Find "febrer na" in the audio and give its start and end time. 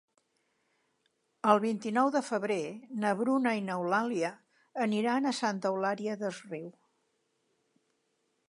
2.29-3.11